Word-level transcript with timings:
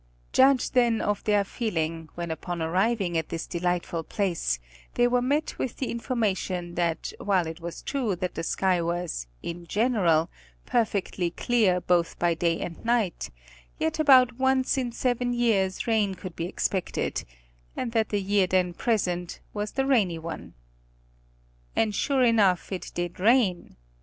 Judge 0.33 0.71
then 0.71 0.99
of 0.99 1.23
their 1.25 1.43
feeling, 1.43 2.09
when 2.15 2.31
upon 2.31 2.59
arriving 2.59 3.15
at 3.19 3.29
this 3.29 3.45
delightful 3.45 4.01
place, 4.03 4.57
they 4.95 5.07
were 5.07 5.21
met 5.21 5.59
with 5.59 5.77
the 5.77 5.91
information 5.91 6.73
that 6.73 7.13
while 7.19 7.45
it 7.45 7.59
was 7.61 7.83
true 7.83 8.15
that 8.15 8.33
the 8.33 8.41
sky 8.41 8.81
was, 8.81 9.27
in 9.43 9.67
general, 9.67 10.27
perfectly 10.65 11.29
clear 11.29 11.79
both 11.79 12.17
by 12.17 12.29
night 12.31 12.61
and 12.63 12.83
day, 12.83 13.13
yet 13.77 13.99
about 13.99 14.39
once 14.39 14.75
in 14.75 14.91
seven 14.91 15.33
years, 15.33 15.85
rain 15.85 16.15
could 16.15 16.35
be 16.35 16.47
expected, 16.47 17.23
and 17.77 17.91
that 17.91 18.09
the 18.09 18.19
year 18.23 18.47
then 18.47 18.73
present 18.73 19.39
was 19.53 19.73
the 19.73 19.85
rainy 19.85 20.17
one. 20.17 20.55
And 21.75 21.93
sure 21.93 22.23
enough 22.23 22.71
it 22.71 22.91
did 22.95 23.19
rain. 23.19 23.75